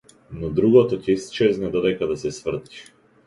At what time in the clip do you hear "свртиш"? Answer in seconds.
2.39-2.81